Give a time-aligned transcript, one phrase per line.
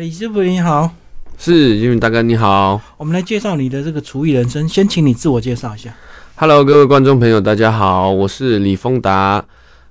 [0.00, 0.90] 李师傅你好，
[1.36, 5.94] 是因为大哥你好我们来介绍你的这个厨艺人生，先请你自我介绍一下。
[6.36, 9.44] ，Hello，各位观众朋友，大家好，我是李丰达，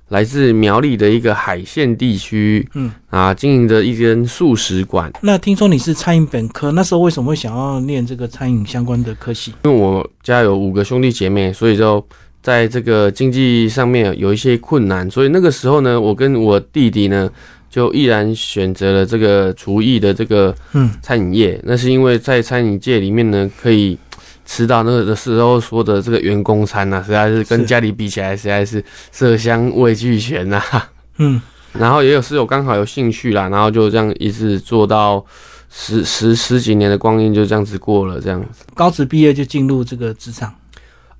[0.08, 5.12] 来自苗栗的一个海线地区，嗯啊，经营着一间素食馆。
[5.22, 9.54] 那听说你是餐饮本科，那时候为什么会想要念这个餐饮相关的科系？
[9.62, 12.04] 因为我家有五个兄弟姐妹，所以就
[12.42, 17.30] 在这个经济上面有一些困难，所以那个时候呢，我跟我弟弟呢，
[17.70, 21.58] 就毅然选择了这个厨艺的这个嗯餐饮业。
[21.62, 23.96] 那是因为在餐饮界里面呢，可以
[24.44, 30.60] 吃到那个时候说的这个员工餐呐、实在是跟家里比起来，实在是色香味俱全呐、
[31.18, 31.40] 嗯，
[31.72, 35.24] 然后也有室友刚好有兴趣啦，然后就这样一直做到
[35.70, 38.64] 十十十几年的光阴，就这样子过了这样子。
[38.74, 40.52] 高职毕业就进入这个职场。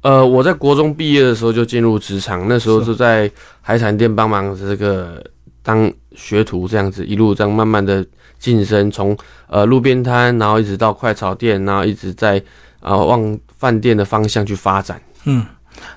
[0.02, 3.30] 呃，我在国中毕业的时候就进入职场，那时候是就在
[3.60, 5.22] 海产店帮忙这个
[5.62, 8.04] 当学徒，这样子一路这样慢慢的
[8.38, 9.16] 晋升，从
[9.48, 12.42] 呃路边摊，然后一直到快炒店，然后一直在
[12.80, 15.00] 呃往饭店的方向去发展。
[15.24, 15.44] 嗯，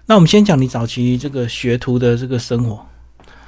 [0.06, 2.86] 那我们先讲你早期这个学徒的这个生活。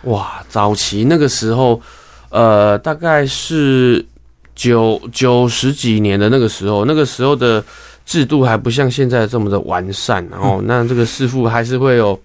[0.04, 1.82] 哇，早期那个时候，
[2.30, 4.06] 呃，大概是
[4.54, 7.64] 九九十几年的那个时候，那个时候的
[8.06, 12.18] 制度还不像现在这么的完善，然后那这个师傅还是会有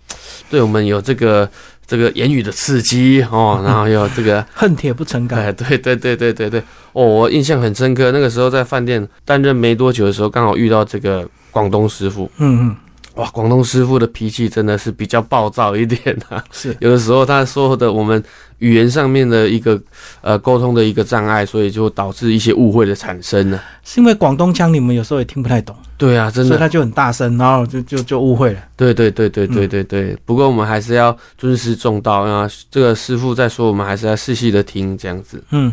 [0.51, 1.49] 对我们有这个
[1.91, 4.47] 这个言语的刺激哦， 然后有这个。
[4.55, 5.37] 恨铁不成钢。
[5.37, 6.61] 哎，对对对对对对，
[6.93, 8.13] 哦，我印象很深刻。
[8.13, 12.31] 那个时候在饭店担任没多久的时候，刚好遇到这个广东师傅。
[12.39, 12.77] 嗯嗯，
[13.17, 16.45] 哇，广东师傅的脾气真的是比较暴躁一点啊。
[16.53, 18.23] 是 有的时候他说的我们
[18.59, 19.81] 语言上面的一个
[20.21, 23.59] 呃沟通的一个障碍，所以就导致一些误会的产生呢。
[23.83, 28.61] 是因为广东腔你们有时候也听不太懂，对啊，真的，所以他就很大声，然后就就就误会了。
[28.75, 30.17] 对对对对对对对。
[30.25, 35.45] 不过我们还是要尊师重道啊，这个师傅在说，我们还是要细细的听这样子。
[35.51, 35.71] 嗯，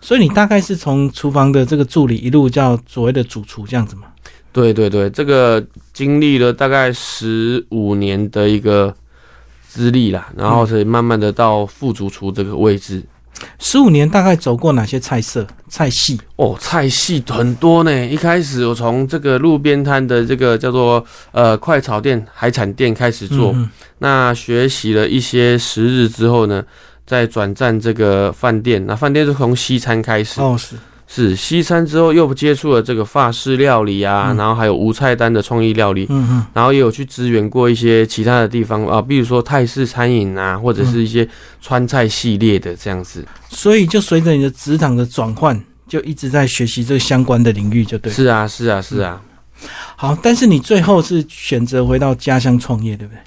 [0.00, 4.04] 所以你大概是从厨房的这个助理一路叫所谓的主厨这样子嘛？
[4.50, 8.94] 对对对，这个经历了大概十五年的一个
[9.68, 13.02] 资历啦，然后才慢慢的到副主厨这个位置。
[13.58, 16.20] 十五年大概走过哪些菜色、菜系？
[16.36, 18.06] 哦，菜系很多呢。
[18.06, 23.68] 一开始我从这个路边摊的这个叫做呃快炒店、海产店开始做，嗯
[23.98, 26.64] 那学习了一些时日之后呢，
[27.04, 28.84] 再转战这个饭店。
[28.86, 30.76] 那饭店是从西餐开始，哦是，
[31.10, 36.06] 是西餐之后又接触了这个法式料理啊，嗯然后还有无菜单的创意料理。
[36.10, 41.26] 嗯嗯然后也有去支援过一些其他的地方啊，比如说泰式餐饮啊，或者是一些
[41.62, 43.26] 川菜系列的这样子。
[43.48, 45.58] 所以就随着你的职场的转换，
[45.88, 48.12] 就一直在学习这个相关的领域，就对。
[48.12, 49.20] 是啊，是啊，是啊。
[49.96, 53.18] 好，但是你最后是选择回到家乡创业，对不对？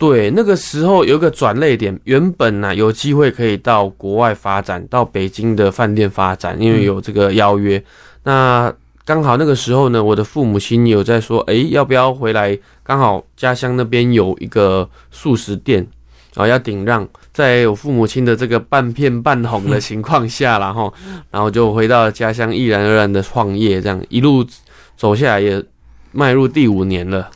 [0.00, 7.84] 对，那个时候有一个转类点，原本呢、有机会可以到国外发展，到北京的饭店发展，因为有这个邀约。
[8.22, 8.72] 那
[9.04, 12.58] 刚好那个时候呢，我的父母亲有在说，诶，要不要回来？
[12.82, 15.86] 刚好家乡那边有一个素食店，
[16.34, 20.90] 然后要顶让，在我父母亲的这个半骗半哄的情况下然后
[21.30, 24.42] 然后就回到家乡，毅然而然的创业，这样一路
[24.96, 25.62] 走下来也
[26.12, 27.30] 迈入第五年了。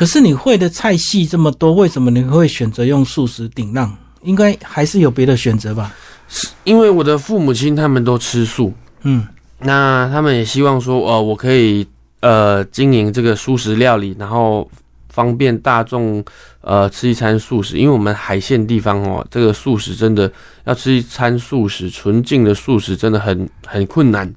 [0.00, 3.94] 可是你会的菜系这么多，为什么你会选择用素食顶浪？
[4.22, 5.94] 应该还是有别的选择吧？
[6.26, 8.72] 是因为我的父母亲他们都吃素，
[9.02, 9.28] 嗯
[9.58, 11.86] 那他们也希望说，呃，我可以
[12.20, 14.66] 呃经营这个素食料理，然后
[15.10, 16.24] 方便大众
[16.62, 17.76] 呃吃一餐素食。
[17.76, 20.32] 因为我们海线地方哦，这个素食真的
[20.64, 24.34] 要吃一餐素食，纯净的素食真的很很困难，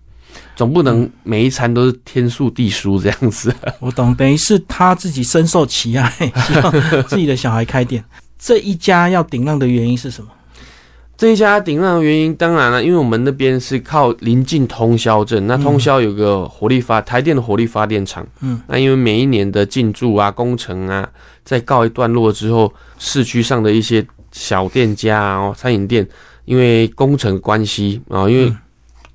[0.55, 3.53] 总不能每一餐都是天数地书这样子。
[3.79, 6.09] 我懂，等于是他自己深受其害，
[6.47, 6.71] 希望
[7.07, 8.03] 自己的小孩开店。
[8.37, 10.27] 这一家要顶浪的原因是什么？
[11.15, 21.07] 这一家顶浪的原因，当然了，因为我们那边是靠临近通宵镇，那通宵有个火力发台电的火力发电厂，嗯，那因为每一年的进驻啊、工程啊，
[21.45, 26.05] 在告一段落之后，市区上的一些小店家啊、哦餐饮店，
[26.45, 28.57] 因为工程关系啊、因为嗯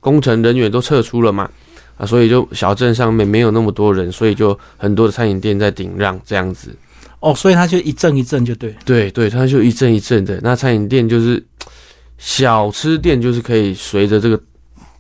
[0.09, 1.51] 工程人员都撤出了嘛，
[1.99, 6.75] 啊，所以就小镇上面没有那么多人，所以就很多的餐饮店在顶让这样子。
[7.21, 8.75] 哦，所以他就一阵一阵就对。
[8.87, 10.41] 对对，它就一阵一阵的。
[10.43, 11.45] 那餐饮店就是
[12.17, 14.41] 小吃店，就是可以随着这个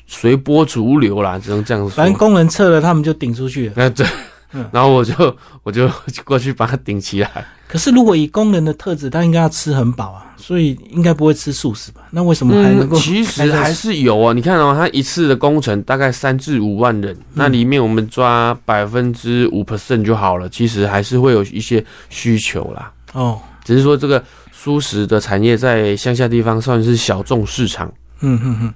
[0.06, 1.90] 随波逐流啦，只能这样说。
[1.90, 3.72] 反正工人撤了，他们就顶出去了。
[3.76, 4.06] 那对
[4.52, 5.90] 嗯，然后我就 我就
[6.24, 7.46] 过去把它顶起来。
[7.66, 12.00] 可是如果以工人的特质，他应该要吃很饱啊，所以应该不会吃素食吧？
[12.10, 12.96] 那为什么还能够？
[12.96, 14.32] 嗯其实还是有啊。
[14.32, 20.48] 你看哦，他一次的工程大概三至五万人，那里面我们抓百分之五 percent 就好了。
[20.48, 27.92] 其实还是会有一些需求啦，哦，只是说这个素食的产业在乡下地方算是小众市场。
[28.20, 28.74] 嗯哼哼，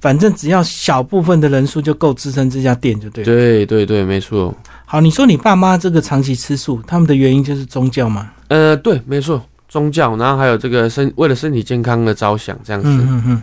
[0.00, 3.26] 反正只要小部分的人数就够支撑这家店，就对了。
[3.26, 4.52] 对对对，没错。
[4.94, 8.30] 好，你说你爸妈这个长期吃素，他们的原因就是宗教吗？
[8.46, 12.88] 呃，对，没错，宗教，然后还有这个身为了身体健康的着想，这样子。
[12.88, 13.42] 嗯嗯嗯。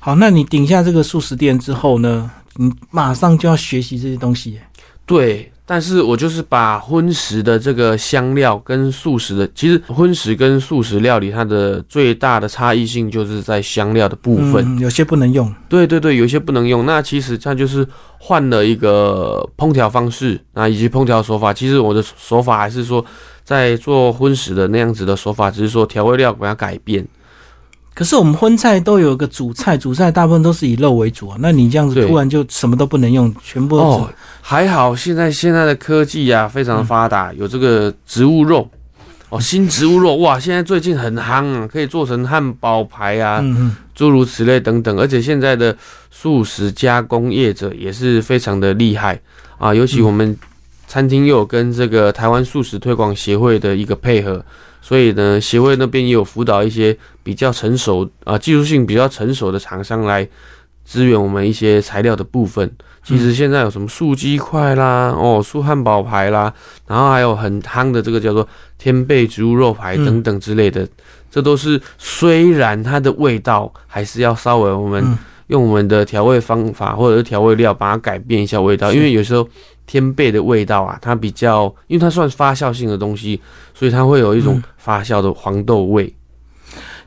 [0.00, 4.62] 好，那你顶下这个素食店之后呢，你马上就要学习这些东西耶。
[5.06, 15.54] 对，但是我就是把荤食的这个香料跟素食的，其实荤食跟素食料理它的最大的差异性就是在香料的部分，嗯，有些不能用。
[15.68, 16.84] 对对对，有些不能用。
[16.84, 17.86] 那其实它就是
[18.18, 21.54] 换了一个烹调方式啊，以及烹调手法。
[21.54, 23.04] 其实我的手法还是说，
[23.44, 27.06] 在做荤食的那样子的手法，只是说调味料把它改变。
[28.00, 31.36] 可是我们荤菜都有个主菜，主菜大部分都是以肉为主啊。
[31.38, 34.10] 那你这样子突然就什么都不能用，全部都哦，
[34.40, 38.66] 还好现在现在的科技啊非常的发达，有这个植物肉。
[39.28, 43.44] 哦，新植物肉哇，现在最近很夯啊，可以做成汉堡排啊，
[43.94, 44.98] 诸如此类等等。
[44.98, 45.76] 而且现在的
[46.10, 49.20] 素食加工业者也是非常的厉害
[49.58, 50.34] 啊，尤其我们
[50.88, 54.42] 餐厅又有跟这个台湾素食推广协会的一个配合，
[54.80, 60.26] 所以呢，协会那边也有辅导一些比较成熟啊、技术性比较成熟的厂商来
[60.84, 62.70] 支援我们一些材料的部分。
[63.02, 66.52] 其实现在有什么素鸡块啦，哦，素汉堡排啦，
[66.86, 68.46] 然后还有很夯的这个叫做
[68.78, 70.86] 天贝植物肉排等等之类的，
[71.30, 75.18] 这都是虽然它的味道还是要稍微我们嗯。
[75.50, 79.44] 用我们的调味方法或者是调味料把它改变一下味道，因为有时候
[79.90, 83.40] 天贝的味道啊，它比较，因为它算发酵性的东西，
[83.74, 86.14] 所以它会有一种嗯发酵的黄豆味。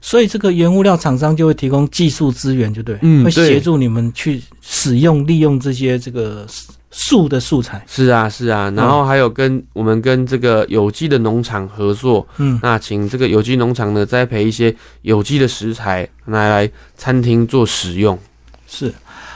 [0.01, 6.45] 所以这个原物料厂商就会提供技术资源，就对，会嗯会协助你们去使用利用这些这个
[6.91, 7.81] 素的素材。
[7.87, 18.19] 是啊，是啊，然后还有跟我们跟这个有机的农场合作，嗯，那请这个有机农场呢栽培一些有机的食材，拿来餐厅做使用。
[18.67, 18.93] 是。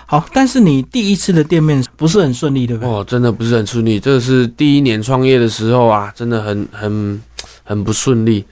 [0.10, 2.90] 好，但是你第一次的店面不是很顺利，对不对？
[2.90, 7.22] 哦，真的不是很顺利，这是第一年创业的时候啊，真的很很
[7.66, 8.46] 很不顺利。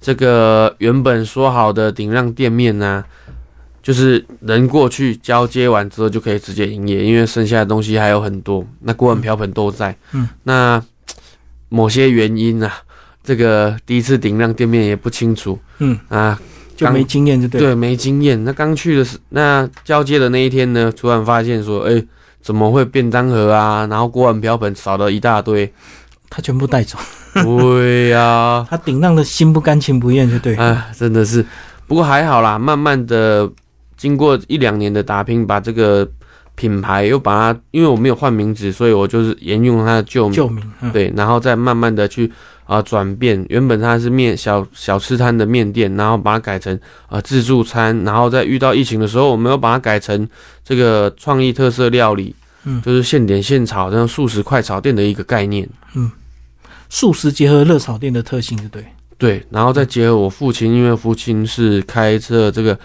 [0.00, 3.02] 这个原本说好的顶让店面呢、
[3.82, 9.96] 就是人过去交接完之后就可以直接营业，因为剩下的东西还有很多，那锅碗瓢盆都在。
[10.12, 10.80] 嗯，那
[11.70, 12.70] 某些原因啊，
[13.24, 16.38] 这个第一次顶让店面也不清楚嗯，啊，
[16.78, 17.60] 就没经验，就对。
[17.60, 18.42] 对，没经验。
[18.44, 22.00] 那刚去的是那交接的那一天呢，突然发现说，哎、
[22.40, 25.70] 怎么会便当盒啊，然后锅碗瓢盆少了一大堆。
[26.30, 26.98] 他全部带走，
[27.34, 30.54] 对呀、 他顶让的心不甘情不愿，就对。
[30.56, 31.44] 哎，真的是。
[31.86, 33.50] 不过还好啦，慢慢的
[33.96, 36.06] 经过一两年的打拼，把这个
[36.54, 40.32] 品牌又把它，因为我没有换名字，所以我就是沿用它的旧名。
[40.36, 40.62] 救命！
[40.82, 42.30] 嗯，对，然后再慢慢的去
[42.68, 46.78] 啊转变，原本它是面小小吃摊的面店，然后把它改成
[47.08, 50.28] 啊自助餐，然后在遇到疫情的时候，我们又把它改成
[50.62, 52.34] 这个创意特色料理，
[52.64, 55.68] 嗯就是现点现炒，这样素食快炒店的一个概念。
[55.94, 56.10] 嗯
[56.90, 58.84] 素食结合热炒店的特性，就对。
[59.18, 62.78] 对，然后再结合我父亲，因为父亲是开设这个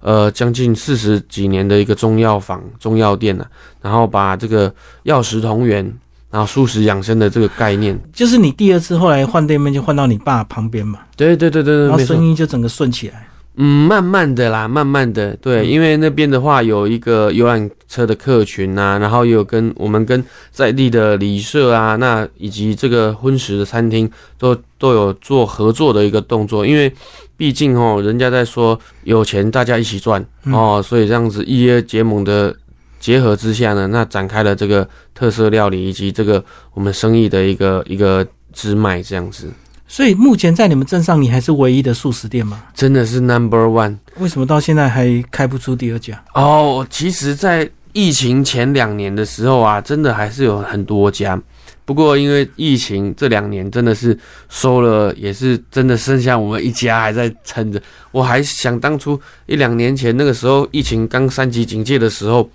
[0.00, 3.46] 呃将近四十几年的一个中药房、中药店呢、
[3.80, 4.70] 然后把这个
[5.04, 5.90] 药食同源，
[6.30, 12.04] 然后素食养生的这个概念，就是你第二次后来换店面，就换到你爸旁边嘛，对对对对对，然后。
[12.04, 13.26] 生意就整个顺起来。
[13.60, 26.92] 嗯，慢慢的啦，慢慢的，对，嗯因为那边的话有一个游览车的客群呐、然后也有跟我们跟在地的旅社啊，那以及这个荤食的餐厅都都有做合作的一个动作，因为
[27.36, 30.54] 毕竟哦，人家在说有钱大家一起赚嗯。
[30.54, 32.54] 哦，所以这样子一约结盟的
[32.98, 39.48] 结合之下呢，那展开了这个特色料理以及这个我们生意的一个一个支脉，这样子
[39.86, 42.62] 所以目前在你们镇上，你还是唯一的素食店吗？
[42.74, 43.96] 真的是 number one。
[44.18, 46.22] 为什么到现在还开不出第二家？
[46.34, 51.40] 哦，其实，在疫情前两年的时候啊，真的还是有很多家。
[51.86, 54.16] 不过，因为疫情这两年真的是
[54.50, 57.80] 收了，也是真的剩下我们一家还在撑着。
[58.10, 62.46] 我还想当初一两年前那个时候，疫情刚三级警戒的时候，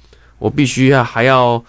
[0.44, 1.64] 我必须要还要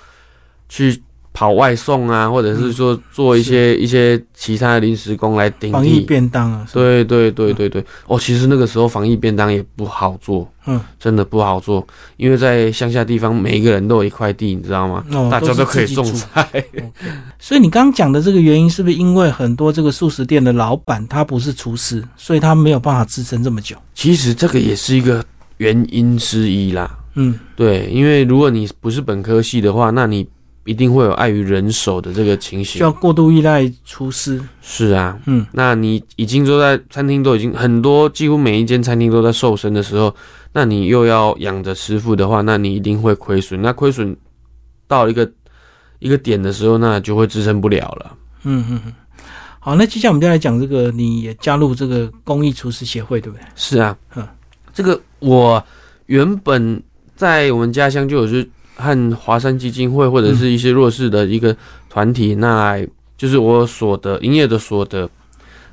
[0.69, 1.01] 去
[1.33, 6.01] 跑外送啊，或者是说做一些一些其他的临时工来顶防疫替。
[6.01, 6.67] 便当啊？
[6.73, 15.05] 对对对对对，哦，其实那个时候防疫便当也不好做，嗯，真的不好做，因为在乡下地方，每一个人都有一块地，你知道吗？
[15.13, 16.65] 哦，大家都可以种菜。
[17.39, 23.77] 所以你刚刚讲的这个原因，是不是因为很多这个素食店的老板他不是厨师，所以他没有办法支撑这么久？
[23.95, 25.25] 其实这个也是一个
[25.59, 26.99] 原因之一啦。
[27.15, 30.27] 嗯，对，因为如果你不是本科系的话，那你
[30.65, 32.91] 一定会有碍于人手的这个情形需要。
[32.91, 34.41] 过度依赖厨师。
[34.63, 40.15] 是啊，嗯，那你已经都在餐厅都已经很多，几乎每一间餐厅都在瘦身的时候，
[40.53, 43.61] 那你又要养着师傅的话，那你一定会亏损。
[43.61, 44.17] 那亏损
[44.89, 45.31] 到一个
[45.99, 48.17] 一个点的时候，那就会支撑不了了。
[48.45, 48.93] 嗯嗯嗯。
[49.61, 53.45] 好，那接下来我们就来讲这个，你也加入这个公益厨师协会，对不对？
[53.55, 53.97] 是啊，
[54.75, 55.63] 这个我
[56.07, 56.83] 原本
[57.17, 61.57] 在我们家乡就有是和华山基金会或者是一些弱势的一个
[61.89, 62.77] 团体，那
[63.17, 65.09] 就是我所得营业的所得，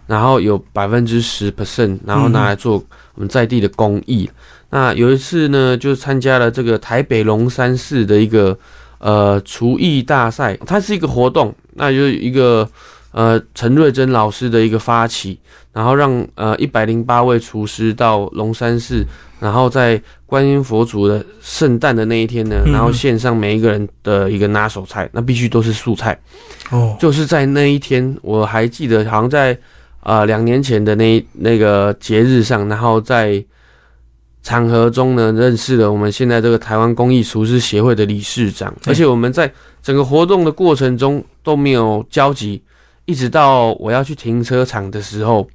[0.07, 2.73] 然后有百分之十 percent，然后拿来做
[3.15, 4.29] 我们在地的公益。
[4.69, 8.57] 那有一次呢，就参加了这个台北龙山市的一个
[8.99, 12.69] 呃厨艺大赛，它是一个活动，那就一个。
[13.11, 15.37] 呃，陈瑞珍老师的一个发起，
[15.73, 19.05] 然后让呃一百零八位厨师到龙山寺，
[19.39, 26.17] 然后在观音佛祖的圣诞的那一天呢，然后献上每一个人的一个拿手菜，那必须都是素菜。
[26.69, 29.57] 哦，就是在那一天，我还记得，好像在
[30.03, 33.43] 呃两年前的那那个节日上，然后在
[34.41, 39.51] 场合中呢，认识了我们现在这个台湾公益厨师协会的理事长，而且我们在
[39.83, 42.61] 整个活动的过程中都没有交集。
[43.11, 45.45] 一直到我要去停车场的时候，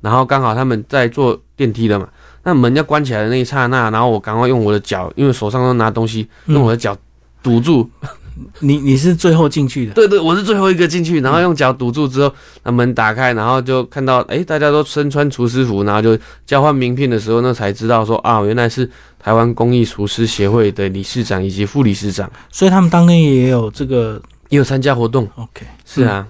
[0.00, 2.08] 然后刚好他们在坐电梯的嘛，
[2.42, 6.96] 那门要关起来的那一刹那，然后我赶快用我的脚，因为手上都拿东西，用我的脚
[7.40, 7.88] 堵住。
[8.58, 9.92] 你你是最后进去的？
[9.94, 18.90] 对对，我是最后一个进去，然后用脚堵住之后，那门打开，然后就看到，哎，大家都身穿厨师服，然后就交换名片的时候，那才知道说啊，原来是
[19.20, 25.28] 台湾公益厨师协会的理事长以及副理事长，所以他们当天也有这个也有参加活动。
[25.36, 26.26] OK，是啊。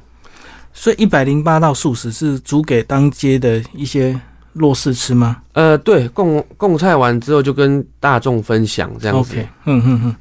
[0.77, 4.21] 所以一百零八道素食是煮给当街的一些
[4.53, 5.39] 弱势吃吗？
[5.53, 9.35] 呃，对，供供菜完之后就跟大众分享这样子。
[9.35, 10.17] OK，嗯嗯嗯。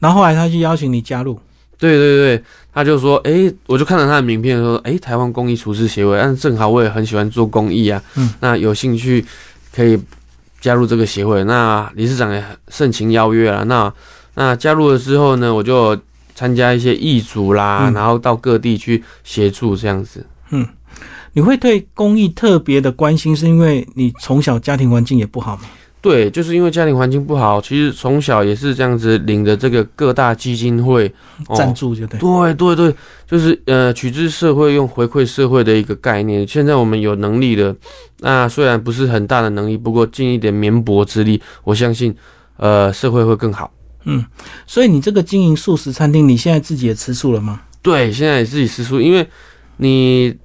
[0.00, 1.38] 然后后来他就邀请你加入。
[1.78, 2.44] 对对对，
[2.74, 9.24] 他就说，哎，我就看了他的名片，说，哎，台湾公益厨师协会，但正好我也很喜欢做公益啊，嗯，那有兴趣
[9.72, 9.96] 可以
[10.60, 11.42] 加入这个协会。
[11.44, 13.64] 那理事长也盛情邀约了。
[13.64, 13.92] 那
[14.34, 15.96] 那加入了之后呢，我就。
[16.34, 20.26] 参加一些义组啦，然后到各地去协助这样子。
[20.50, 20.66] 嗯，
[21.32, 25.62] 你会对公益特别的关心，是因为你从小家庭环境也不好吗？
[26.02, 31.08] 对，就是因为家庭环境不好，其实从小也是这样子，领着这个各大基金会
[31.54, 32.18] 赞助，就对。
[32.18, 36.44] 对对对，就是呃，取之社会，用回馈社会的一个概念。
[36.44, 37.72] 现在我们有能力的，
[38.18, 42.12] 那虽然不是很大的能力，不过尽一点绵薄之力，我相信，
[42.56, 43.70] 呃，社会会更好。
[44.04, 44.24] 嗯，
[44.66, 47.60] 所以你这个经营素食餐厅，你现在自己也吃素了吗？
[47.80, 49.26] 对，现在也自己吃素，因为
[49.78, 50.36] 你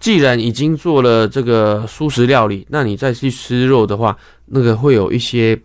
[0.00, 5.58] 既然已经做了这个素食料理，那你再去吃肉的话，那个会有一些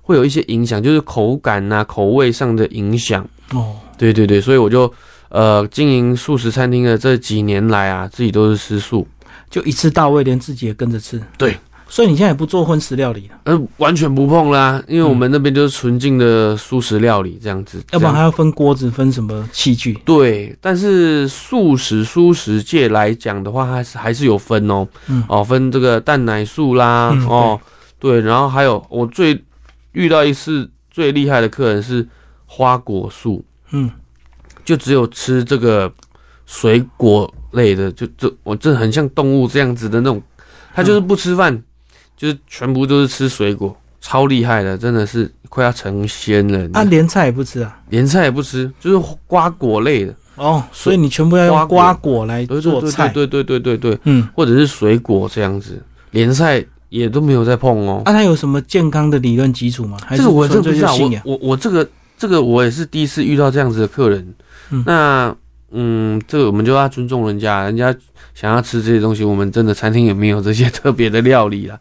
[0.00, 3.26] 会有一些影响，就是口感呐、口味上的影响。
[3.52, 4.92] 哦，对对对，所以我就
[5.28, 9.06] 呃经营素食餐厅的这几年来啊，自己都是吃素，
[9.50, 11.20] 就一次到位，连自己也跟着吃。
[11.36, 11.56] 对。
[11.92, 13.38] 所以你现在也不做荤食料理了？
[13.44, 17.84] 呃，完全不碰啦，因为我们那边就是纯净的素食料理这样子。
[17.90, 19.92] 要不然还要分锅子，分什么器具？
[20.02, 24.88] 对，但是素食素食界来讲的话，还是还是有分哦。
[25.06, 27.60] 嗯，哦，分这个蛋奶素啦，哦，
[27.98, 29.44] 对，然后还有我最
[29.92, 32.08] 遇到一次最厉害的客人是
[32.46, 33.90] 花果素，嗯，
[34.64, 35.92] 就只有吃这个
[36.46, 40.22] 水果类的，就这我这很像动物这样子的那种，
[40.74, 41.62] 他就是不吃饭。
[42.22, 46.70] 就是全部都是吃水果，超厉害的，真的是快要成仙了。
[46.72, 47.80] 啊，连菜也不吃啊？
[47.88, 50.62] 连菜也不吃，就是瓜果类的哦。
[50.70, 58.02] 所以你全部要用瓜果来做菜，对对对对对对，嗯，或者是水果这样子，连菜也都没有再碰哦。
[58.04, 59.98] 那它有什么健康的理论基础吗？
[60.10, 60.94] 这个我真不知道。
[60.94, 61.84] 我我我这个
[62.16, 64.32] 这个我也是第一次遇到这样子的客人。
[64.86, 65.34] 那
[65.72, 67.92] 嗯，这个我们就要尊重人家，人家
[68.32, 71.80] 想要吃这些东西，我们真的餐厅也没有这些特别的料理了。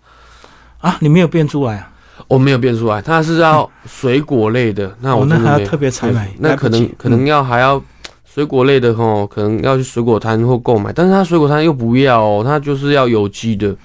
[0.82, 1.88] 啊，你没有变出来啊？
[2.28, 7.82] 我没有变出来，它是要水果类的，那我那还要特别采买，那可能可能要还要
[8.24, 13.76] 水果类的吼，可能要去水果摊或购买，但是他水果摊又不要哦，他就是要有机的，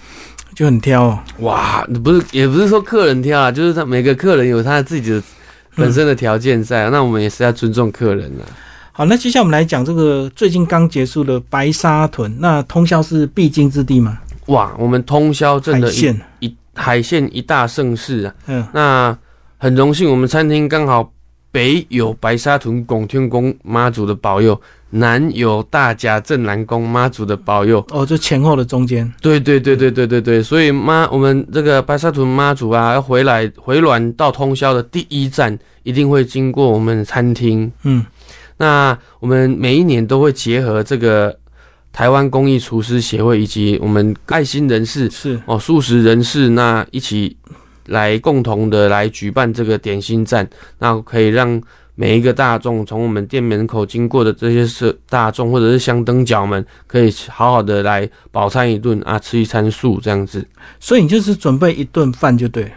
[0.54, 1.18] 就很挑哦。
[1.40, 5.22] 哇，不是也不是说客人挑啊，就是他每个客人有他自己的
[5.74, 8.44] 本身的条件在，那我们也是要尊重客人的。
[8.92, 14.18] 好，那接下来我们来讲这个最近刚结束的白沙屯，那通宵是必经之地吗？
[14.46, 16.56] 哇，我们通宵真的一一。
[16.76, 19.18] 海鲜一大盛事啊，嗯，那
[19.56, 21.10] 很荣幸，我们餐厅刚好
[21.50, 30.20] 北有白沙屯拱天宫妈祖的保佑，南有大甲镇南宫妈祖的保佑，哦，就前后的中间，对对对对对对。
[30.20, 38.04] 对，所以妈，我们这个白沙屯妈祖啊，要回来回銮到通宵的第一站，一定会经过我们餐厅，嗯，
[38.58, 41.36] 那我们每一年都会结合这个。
[41.96, 45.40] 台湾公益厨师协会以及我们爱心人士是。
[45.46, 47.34] 哦，素食人士那一起
[47.86, 50.46] 来共同的来举办这个点心站，
[50.78, 51.58] 那可以让
[51.94, 60.46] 每一个大众从我们店门口经过的这些是大众或者是香灯脚们，可以好好的来饱餐一顿啊，吃一餐素这样子。
[60.78, 62.70] 所以你就是准备一顿饭就对了，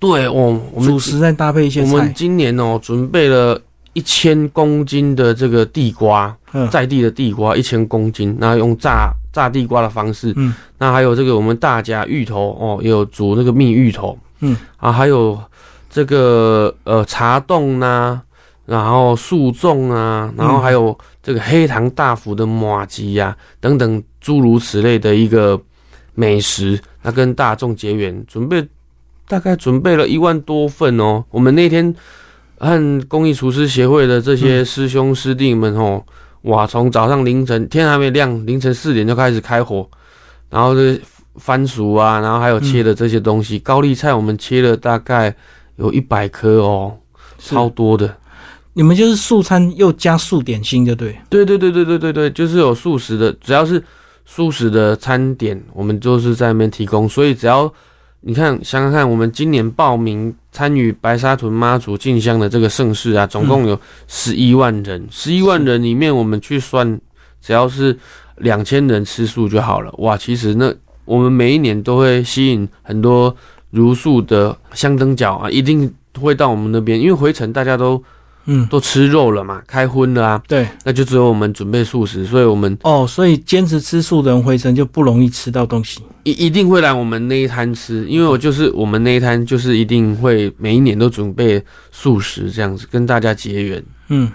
[0.00, 6.68] 对哦，我们主食再搭配一些我们，今年哦准备了一千公斤的这个地瓜，嗯。
[6.70, 15.38] 在地的地瓜一千公斤，那用炸炸地瓜的方式，嗯，那还有这个我们大家芋头哦，也有煮那个蜜芋头，嗯，啊，还有
[15.90, 18.20] 这个呃茶冻呐、
[18.66, 25.60] 然后素粽啊，然后还有这个黑糖大福的马吉呀、等等诸如此类的一个
[26.14, 28.66] 美食，那跟大众结缘，准备
[29.26, 31.24] 大概准备了一万多份哦。
[31.30, 31.94] 我们那天
[32.58, 36.02] 和公益厨师协会的这些师兄师弟们哦，
[36.42, 39.88] 哇，从早上凌晨天还没亮，凌晨四点就开始开火，
[40.50, 41.00] 然后这
[41.36, 45.34] 番薯啊，然后还有切的这些东西，高丽菜我们切了大概
[45.76, 46.96] 有一百颗哦，
[47.38, 48.12] 超多的。
[48.74, 51.16] 你们就是素餐又加素点心，就对。
[51.28, 53.82] 对对对对对对对，就是有素食的，只要是
[54.24, 57.08] 素食的餐点，我们就是在那边提供。
[57.08, 57.72] 所以只要
[58.20, 67.00] 你看想想看，我们今年报名参与白沙屯妈祖进香的这个盛事啊，总共有十一万人，十一万人里面我们去算，
[67.40, 67.96] 只要是
[68.38, 69.94] 两千人吃素就好了。
[69.98, 70.74] 哇，其实那
[71.04, 73.32] 我们每一年都会吸引很多
[73.70, 78.02] 如素的香灯脚啊，一定会到我们那边，因为回程大家都
[78.50, 80.42] 嗯，都吃肉了嘛，开荤了啊。
[80.48, 80.66] 对。
[80.84, 86.00] 那就只有我们准备素食，所以我们哦，所以坚持吃素的人回程就不容易吃到东西。
[86.24, 91.62] 一一定会来我们那一摊吃，因为我就是我们那一摊就是一定会每一年都准备
[91.92, 93.84] 素食这样子跟大家结缘。
[94.08, 94.30] 嗯，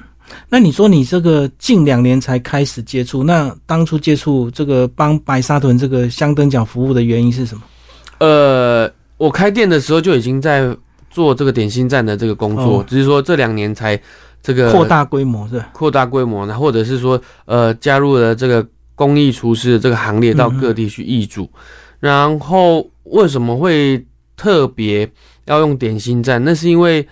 [0.50, 7.62] 那你说你这个近两年才开始接触，那当初接触这个帮白沙屯这个香灯角服务的原因是什么？
[8.20, 10.76] 呃，我开店的时候就已经在
[11.14, 13.98] 做这个点心站的这个工作，哦只是说这两年才
[14.42, 15.70] 这个扩大规模是吧？
[15.72, 21.48] 扩大规模呢，或者是说呃加入了这个公益厨师的这个行列，到各地去易主。
[22.00, 24.04] 然后为什么会
[24.36, 25.10] 特别
[25.46, 26.44] 要用点心站？
[26.44, 27.08] 那是因为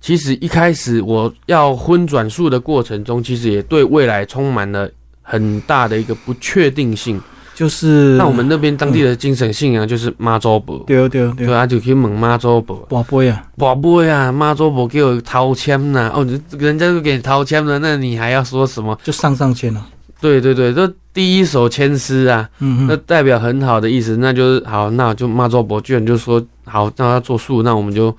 [0.00, 4.90] 其实一开始我要荤转素的过程中，其实也对未来充满了
[5.22, 7.20] 很大的一个不确定性。
[7.56, 12.76] 就是那我们那边当地的精神信仰就是妈祖婆，对对对对，啊，就去问妈祖婆。
[12.90, 16.12] 宝贝啊，宝贝啊，妈祖婆给我掏签呐！
[16.14, 18.94] 哦，你人家都给你掏签了，那你还要说什么？
[19.02, 19.86] 就上上签了。
[20.20, 28.14] 对对对，这第一手签诗啊，嗯嗯，那代表很好的意思，那就是好，那就妈祖婆居然就说好，让他做数，那我们就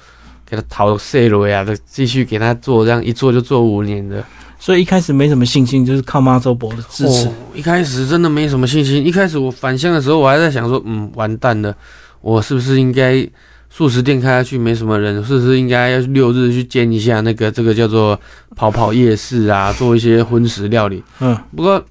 [0.50, 4.24] 给他掏碎了呀，继续给他做，这样一做就做五年的。
[4.60, 7.28] 所以一开始没什么信心，就是靠妈周伯的支持。
[7.28, 11.76] 哦，一开始真的没什么信心，一开始我返乡的时候，我还在想说，嗯，完蛋了，
[12.22, 13.28] 我是不是应该
[13.70, 18.20] 素食店开下去没什么人，是不是应该要六日去兼一下那个这个叫做
[18.56, 21.04] 跑跑夜市啊，做一些荤食料理。
[21.20, 21.84] 嗯，不过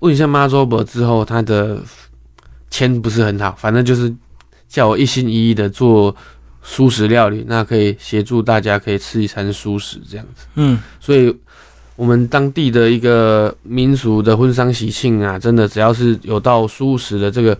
[0.00, 1.80] 问一下妈周伯之后，他的
[2.70, 4.12] 签不是很好，反正就是
[4.68, 6.14] 叫我一心一意的做
[6.62, 10.46] 素食料理，那可以协助大家可以吃一餐素食这样子。
[10.56, 11.34] 嗯，所以
[11.96, 17.56] 我们当地的一个民俗的婚丧喜庆啊，真的只要是有到素食的这个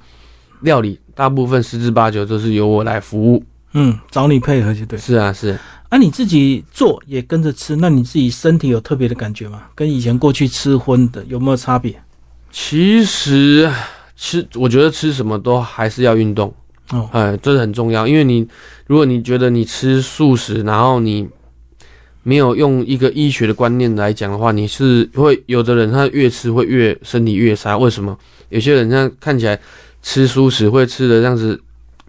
[0.61, 3.45] 料理，大部分十之八九都是由我来服务。
[3.75, 4.99] 嗯，找你配合就对。
[4.99, 5.59] 是啊，是。
[5.89, 9.65] 啊，你自己做也跟着吃，那你自己身体有特别的感觉吗？
[9.75, 12.03] 跟以前过去吃荤的有没有差别？
[12.51, 13.71] 其实
[14.17, 16.53] 吃，我觉得吃什么都还是要运动。
[16.91, 18.47] 哦，哎，这是很重要，因为你
[18.87, 21.29] 如果你觉得你吃素食，然后你
[22.23, 27.77] 没有用一个医学的观念来讲的话，你是会有的人他越吃会越身体越差。
[27.77, 28.17] 为什么？
[28.49, 29.59] 有些人他看起来
[30.03, 31.61] 吃素食会吃的这样子，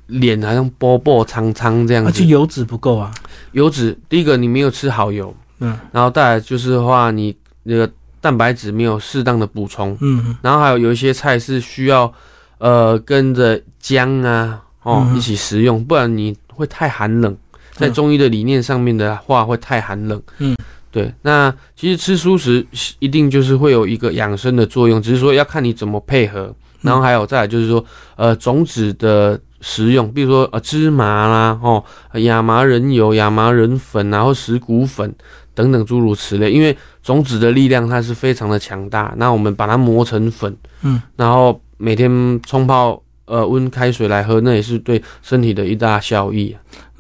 [0.08, 2.26] 脸好像波波苍苍这样子而且。
[2.26, 3.12] 油脂不够啊。
[3.54, 12.12] 油脂，第一个你没有吃好油，嗯然后再来就是的话，你那个蛋白质没有适当的补充，嗯然后还有有一些菜是需要
[12.58, 17.36] 呃跟着姜啊哦、嗯一起食用，不然你会太寒冷。
[17.76, 20.22] 在嗯中医的理念上面的话，会太寒冷。
[20.40, 20.56] 嗯，
[20.92, 21.14] 对。
[21.22, 22.66] 那其实吃素食
[23.00, 26.54] 一定就是会有一个养生的作用，只是说要看你怎么配合。
[26.82, 27.84] 然后还有再来就是说，
[28.18, 31.82] 呃，种子的食用，比如说呃芝麻啦，哦
[32.16, 35.16] 亚麻仁油、亚麻仁粉，然后石谷粉
[35.56, 36.52] 等等诸如此类。
[36.52, 42.12] 因为种子的力量它是非常的强大，那我们把它磨成粉，嗯，然后每天
[42.46, 46.54] 冲泡呃温开水来喝，那也是对身体的一大效益。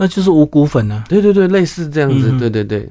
[0.04, 1.02] 那就是五谷粉啊。
[1.08, 2.90] 对对对，类似这样子，嗯对对对，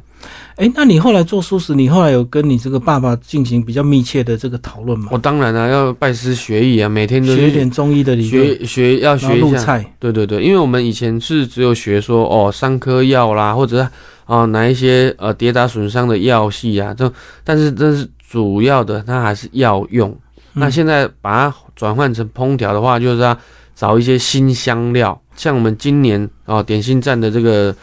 [0.57, 5.09] 哎，那你后来做素食，你后来有跟你这个爸爸进行比较密切的这个讨论吗？
[5.11, 9.59] 我当然了，要拜师学艺啊，每天都学一点中医的理论，学学要学一下。
[9.59, 13.89] 菜，对对对，因为我们以前是只有学说哦，三颗药啦，或者是
[14.25, 17.13] 啊哪一些呃跌打损伤的药系啊，这
[17.45, 20.17] 但是这是主要的，它还是药用。
[20.55, 23.37] 那现在把它转换成烹调的话，就是要
[23.75, 27.75] 找一些新香料，像我们今年啊点心站的这个。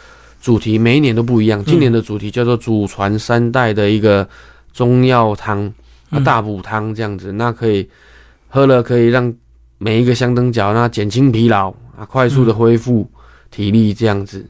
[0.42, 4.26] 主题每一年都不一样，今年的主题叫做祖传三代的一个
[4.72, 5.70] 中药汤
[6.08, 7.86] 啊大补汤这样子，那可以
[8.48, 9.30] 喝了可以让
[9.76, 13.06] 每一个香灯脚那减轻疲劳啊，快速的恢复
[13.50, 14.42] 体力这样子，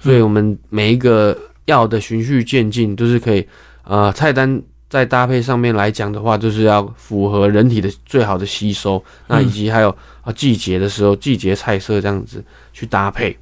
[0.00, 3.46] 所以我们每一个药的循序渐进都是可以，
[3.84, 9.90] 呃，菜单在搭配上面来讲的话，就是要符合人体的最好的吸收，那以及还有
[10.22, 13.36] 啊季节的时候季节菜色这样子去搭配。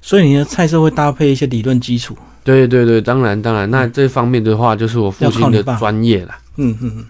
[0.00, 2.16] 所以你的菜色会搭配一些理论基础。
[2.44, 6.34] 对对对，当然当然，那这方面的话就是我父亲的专业了。
[6.56, 7.06] 嗯嗯嗯。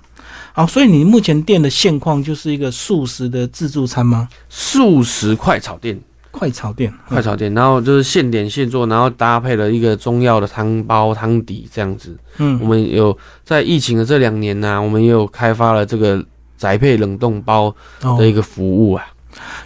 [0.53, 4.29] 好，所以你目前店的现况就是一个素食的自助餐吗？
[4.49, 6.01] 素食快炒店，
[6.37, 12.19] 快炒店，快炒店，然后就是现点现做，然后搭配了一个中药的汤包汤底这样子。
[12.39, 16.23] 嗯，我们有在疫情的这两年呢，我们也有开发了这个
[16.59, 17.73] 宅配冷冻包
[18.19, 19.07] 的一个服务啊。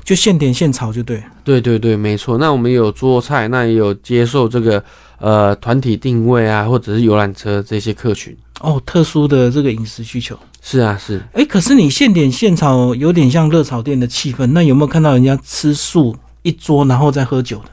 [0.04, 2.37] 就现点现炒就对，对对对，没错。
[2.37, 4.83] 那我们有做菜，那也有接受这个
[5.18, 10.38] 呃团体定位啊，或者是游览车这些客群哦，特殊的这个饮食需求。
[10.61, 11.22] 是啊，是。
[11.33, 16.14] 哎，可是你现点现炒有点像热炒店的气氛，那有没有看到人家吃素
[16.49, 17.71] 一桌然后再喝酒的？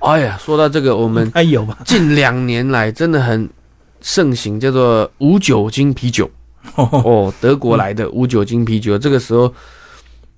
[0.00, 1.78] 哎呀，说到这个，我们还 有吧？
[1.84, 3.48] 近两年来真的很
[4.00, 6.30] 盛行，叫做无酒精啤酒
[6.76, 9.52] 哦，德国来的无酒精啤酒，这个时候。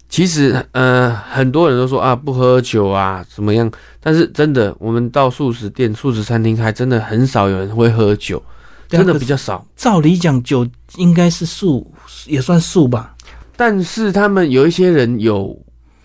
[0.08, 3.68] 其实，呃，很多人都说啊，不喝酒啊，怎么样？
[4.00, 8.40] 但是真的，我们到素食店、素食餐厅，还真的很少有人会喝酒，
[8.88, 9.66] 真的比较少。
[9.74, 11.92] 照理讲，酒应该是素，
[12.26, 13.16] 也算素吧。
[13.56, 15.60] 但是他们有一些人有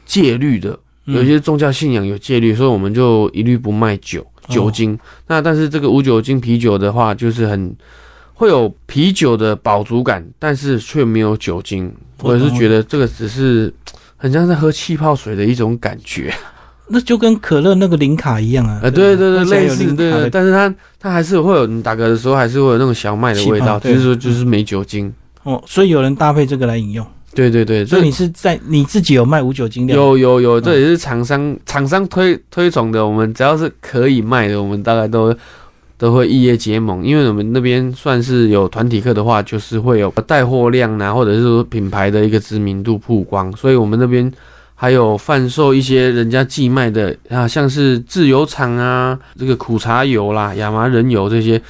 [0.07, 4.97] 戒律的，有些宗教信仰有戒律，所以我们就一律不卖酒酒精。
[5.27, 7.75] 那但是这个无酒精啤酒的话，就是很
[8.33, 11.91] 会有啤酒的饱足感，但是却没有酒精。
[12.19, 13.73] 我是觉得这个只是
[14.15, 16.31] 很像在喝气泡水的一种感觉，
[16.87, 18.79] 那就跟可乐那个零卡一样啊。
[18.83, 25.11] 呃，对对对，类似对，但是它它还是会有你打嗝的时候还是会有那种小麦的味道，就是说就是没酒精。
[25.43, 27.03] 哦，所以有人搭配这个来饮用。
[27.33, 29.93] 对对对，所以你是在你自己有卖无酒精的？
[29.93, 33.05] 有有有，这也是厂商厂商推推崇的。
[33.05, 35.35] 我们只要是可以卖的，我们大概都。
[36.01, 44.33] 都会异业结盟，因为我们那边算是有团体课的话，就是会有带货量啊，或者是说品牌的一个知名度曝光，所以我们那边
[44.73, 51.61] 还有贩售一些人家寄卖的啊，像是自由厂啊，这个苦茶油啦、亚麻仁油这些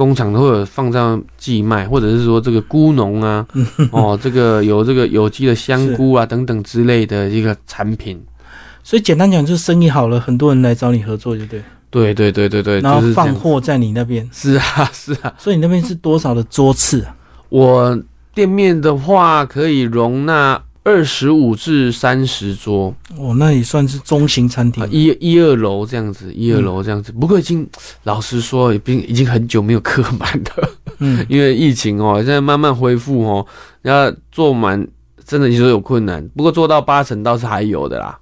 [0.00, 3.46] 工厂都会有放上寄卖，或者是说这个菇农啊，
[3.92, 8.18] 哦，这个有这个有机的香菇啊等等之类的一个产品，
[8.82, 11.62] 所以简单讲就是生意好了，很多人来找你合作，就对。
[11.90, 17.14] 对对对对对，然后放货在你那边，是啊是啊，所以你那边是多少的桌次啊？
[17.50, 27.12] 我店面的话可以容纳二十五至三十桌，哦，那也算是中型餐厅，一一二楼这样子，一二楼这样子。
[27.12, 27.68] 不过已经
[28.04, 33.46] 老实说，已经已经很久没有客满的，嗯， 因为疫情哦，现在慢慢恢复哦，
[33.82, 34.86] 要坐满
[35.26, 38.18] 真的你说有困难，不过做到八成倒是还有的啦。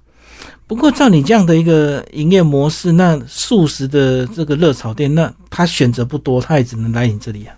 [0.67, 7.55] 不过，照你这样的一个营业模式，那素食的这个热炒店，那他选择不多，他也只能来你这里啊。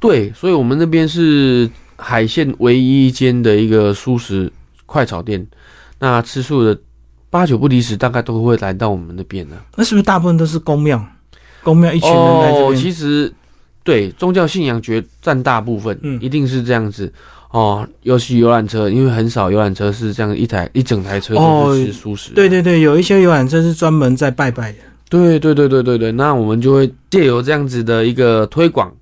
[0.00, 4.52] 对，所以我们那边是海线唯一一间的一个素食
[4.86, 5.46] 快炒店。
[5.98, 6.78] 那吃素的
[7.30, 9.56] 八九不离十，大概都会来到我们那边的。
[9.76, 11.04] 那是不是大部分都是公庙？
[11.62, 12.76] 公庙一群人来这边？
[12.76, 13.32] 其实，
[13.82, 17.12] 对宗教信仰绝占大部分，嗯，一定是这样子。
[17.50, 22.32] 哦，尤其游览车，因为很少游览车是这样一台一整台车都是吃素食。
[22.34, 24.78] 对对对，有一些游览车是专门在拜拜的。
[25.08, 28.92] 对对对对对对，那我们就会借由这样子的一个推广，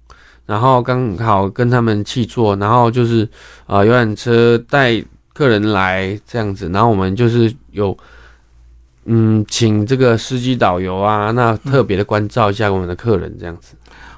[0.46, 3.28] 然后刚好跟他们去坐，然后就是
[3.66, 5.02] 啊游览车带
[5.32, 7.96] 客人来这样子，然后我们就是有
[9.04, 13.74] 嗯请这个司机导游啊，那特别的关照一下我们的客人这样子。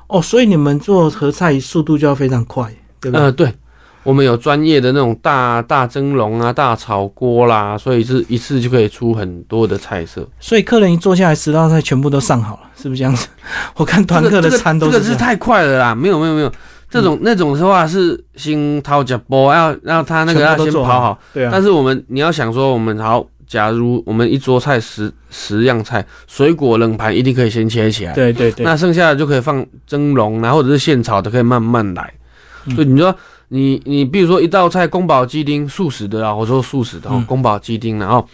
[0.09, 3.21] 哦，所以你们做合菜速度就要非常快，对吧？
[3.21, 3.53] 呃，对。
[4.05, 10.29] 我们有专业的那种大大蒸笼啊、大炒锅啦，所以是一次就可以出很多的菜色。
[10.39, 13.27] 所以客人一坐下来，十道菜全部都上好了，是不是这样子？
[13.75, 15.95] 我看团客的餐都是这个是太快了啦！
[15.95, 16.53] 没有没有没有，
[16.91, 21.19] 这种那种的话是新掏脚波，要让他那个要先跑好。
[21.33, 21.51] 对啊。
[21.51, 32.13] 但是我们你要想说，我们好假如我们一桌菜十十样菜，水果冷盘一定可以先切起来，对对对，那剩下的就可以放蒸笼，然后或者是现炒的，可以慢慢来。
[32.67, 33.15] 嗯所以你说
[33.49, 38.27] 你你比如说一道菜宫保鸡丁素食的啊，我说素食的哦嗯，宫保鸡丁，然后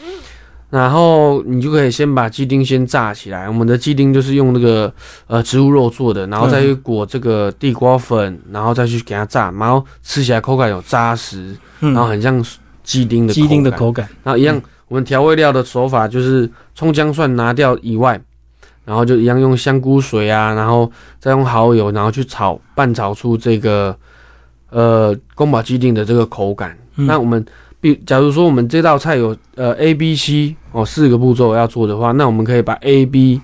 [0.70, 3.48] 然后你就可以先把鸡丁先炸起来。
[3.48, 4.92] 我们的鸡丁就是用那个
[5.26, 11.92] 呃植物肉做的，然后再去裹这个地瓜粉，然后再去给它炸，然后吃起来口感有扎实，嗯。
[11.92, 12.42] 然后很像
[12.84, 18.20] 鸡丁的鸡丁的口感，然后一样，我们调味料的手法就是葱姜蒜拿掉以外，
[18.84, 23.96] 然后就一样用香菇水啊，然后再用蚝油，然后去炒拌炒出这个
[24.70, 26.76] 呃宫保鸡丁的这个口感。
[26.96, 27.44] 嗯那我们
[27.80, 33.40] 比假如说我们这道菜有呃 A、B、C 哦四个步骤要做的话，那我们可以把 A、B、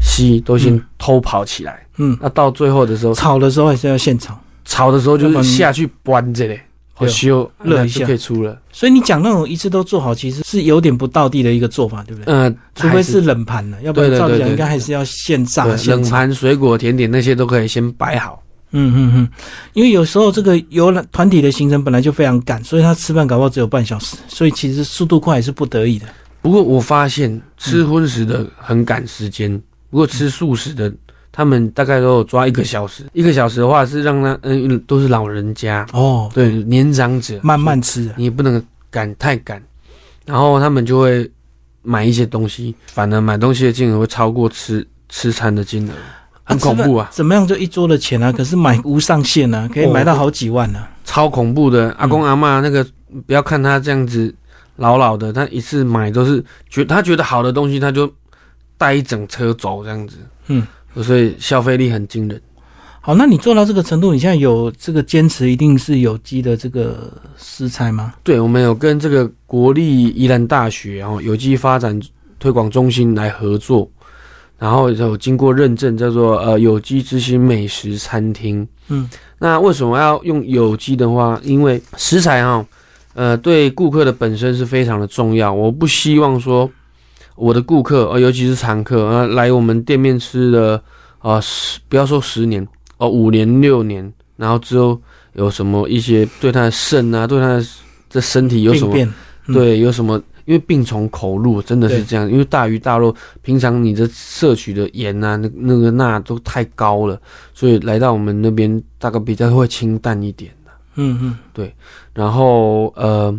[0.00, 1.86] C 都先嗯偷跑起来。
[1.98, 4.38] 嗯，那到最后的时候，炒的时候还是要现炒。
[4.64, 6.60] 炒的时候就是下去端着嘞，
[6.92, 8.56] 好对修热一下就可以出了。
[8.70, 12.32] 所以你讲那种一次都做好，其实是有点不道地的一个做法，对不对？
[12.32, 15.64] 嗯，除非是冷盘的，要不然照理讲应该还是要现炸。
[15.64, 18.42] 冷盘、水果、甜点那些都可以先摆好。
[18.72, 19.28] 嗯嗯嗯，
[19.72, 26.06] 因为有时候这个游览团体的行程本来就非常赶，所以他吃饭搞不好只有半小时，所以其实速度快也是不得已的。
[26.42, 30.90] 不过我发现吃荤食的很赶时间，不过吃素食的，
[31.30, 33.04] 他们大概都有抓一个小时。
[33.12, 38.10] 一个小时的话是让他，嗯，都是老人家，哦，对年长者，慢慢吃。
[38.16, 39.62] 你不能赶太赶，
[40.24, 41.30] 然后他们就会
[41.82, 45.92] 买一些东西，反而买东西的金额会超过吃吃餐的金额，
[46.50, 48.32] 很恐怖啊，怎么样就一桌的钱啊？
[48.32, 51.90] 可是买无上限啊，可以买到好几万呢、超恐怖的。
[51.92, 52.84] 阿嗯公阿妈那个，
[53.26, 54.34] 不要看他这样子
[54.76, 58.12] 老老的，他一次买都是觉他觉得好的东西，他就
[58.76, 60.16] 带一整车走这样子，
[60.48, 60.66] 嗯，
[61.02, 62.40] 所以消费力很惊人。
[63.02, 68.12] 好，那你做到这个程度，你现在有这个坚持，一定是有机的这个食材吗？
[68.22, 71.98] 对，我们有跟这个国立宜兰大学然后有机发展
[72.38, 73.90] 推广中心来合作，
[74.60, 78.66] 然后有经过认证，叫做呃有机之星美食餐厅。
[78.88, 81.40] 嗯，那为什么要用有机的话？
[81.42, 82.62] 因为食材哈，
[83.14, 85.50] 呃，对顾客的本身是非常的重要。
[85.50, 86.70] 我不希望说
[87.36, 90.82] 我的顾客，呃，尤其是常客，呃，来我们店面吃的
[91.20, 92.66] 啊十，不要说十年
[92.98, 95.00] 哦，五年六年，然后之后
[95.32, 97.64] 有什么一些对他的肾啊，对他的
[98.10, 98.94] 这身体有什么？
[99.46, 100.20] 嗯对，有什么？
[100.44, 102.30] 因为病从口入，真的是这样。
[102.30, 107.20] 因为大鱼大肉，平常你的摄取的盐啊，那那个钠都太高了，
[107.54, 110.52] 所以来到我们那边大概比较会清淡一点。
[110.96, 111.72] 嗯嗯，对
[112.12, 113.34] 然后呃，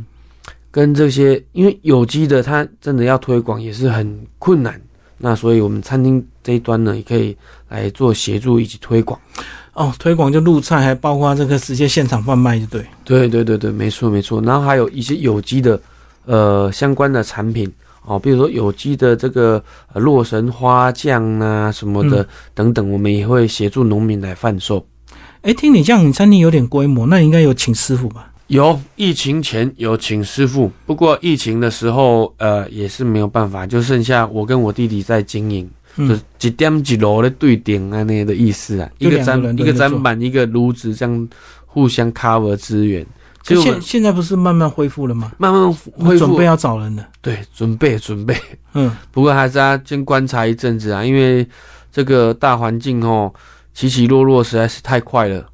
[0.72, 4.82] 跟这些，因为有机的它真的要推广也是很困难。
[5.18, 7.36] 那所以我们餐厅这一端呢，也可以
[7.70, 9.20] 来做协助以及推广。
[9.74, 12.86] 哦，推广就入菜，还包括这个直接现场贩卖，就对。
[13.04, 14.42] 对对对对，没错没错。
[14.42, 15.80] 然后还有一些有机的
[16.26, 17.72] 呃相关的产品
[18.06, 24.86] 哦，比如说有机的这个呃洛神花酱啊什么的、嗯等等，我们也会协助农民来贩售。
[25.42, 28.32] 哎，听你这样，你餐厅有点规模，那你应该有请师傅吧？
[28.48, 35.70] 有疫情前有请师傅，不过疫情的时候呃也是没有办法，就剩下我跟我弟弟在经营。
[35.98, 36.08] 就嗯
[36.40, 41.30] 是一点几楼的对顶啊，那些的意思啊，一个砧一个砧板，一个炉子，这样
[41.66, 43.06] 互相 cover 资源。
[43.44, 45.32] 现现在不是慢慢恢复了吗？
[45.38, 47.08] 慢慢恢复准备，要找人了。
[47.22, 48.36] 对，准备准备。
[48.74, 51.48] 嗯，不过还是要先观察一阵子啊，因为
[51.92, 53.34] 这个大环境哦
[53.74, 55.46] 起起落落实在是太快了。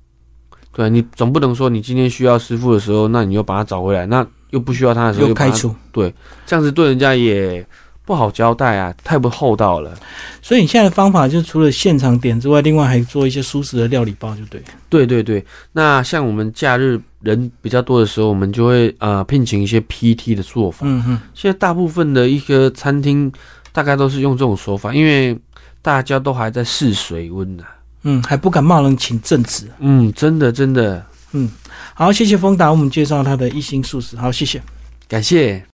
[0.74, 5.74] 对你总不能说你今天需要师傅的时候，那你又把他找回来，那又不需要他的时候又开除。
[5.92, 6.14] 对
[6.46, 7.66] 这样子对人家也
[8.08, 9.94] 不好交代啊，太不厚道了。
[10.42, 14.64] 所以你现在的方法就除了现场点之外，另外还做一些舒适的料理包，就对。
[14.88, 20.88] 对对对，那像我们假日人比较多的时候，我们就会呃聘请一些 PT 的做法。
[20.90, 23.30] 嗯哼，现在大部分的一个餐厅
[23.74, 25.38] 大概都是用这种手法，因为
[25.82, 27.64] 大家都还在试水温呢、
[28.04, 29.68] 嗯，还不敢贸然请正职。
[29.80, 31.52] 嗯，真的真的，嗯
[31.94, 34.16] 好，谢谢丰达，我们介绍他的一星素食。
[34.16, 34.62] 好，谢谢。
[35.10, 35.62] 感谢。